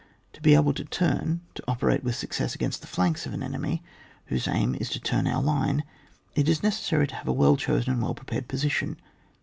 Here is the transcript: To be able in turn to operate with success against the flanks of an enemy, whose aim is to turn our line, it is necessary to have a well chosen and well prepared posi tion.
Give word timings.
To 0.33 0.41
be 0.41 0.55
able 0.55 0.71
in 0.71 0.87
turn 0.87 1.41
to 1.53 1.63
operate 1.67 2.03
with 2.03 2.15
success 2.15 2.55
against 2.55 2.81
the 2.81 2.87
flanks 2.87 3.27
of 3.27 3.35
an 3.35 3.43
enemy, 3.43 3.83
whose 4.25 4.47
aim 4.47 4.73
is 4.79 4.89
to 4.89 4.99
turn 4.99 5.27
our 5.27 5.43
line, 5.43 5.83
it 6.33 6.49
is 6.49 6.63
necessary 6.63 7.05
to 7.05 7.13
have 7.17 7.27
a 7.27 7.31
well 7.31 7.55
chosen 7.55 7.93
and 7.93 8.01
well 8.01 8.15
prepared 8.15 8.47
posi 8.47 8.71
tion. 8.71 8.97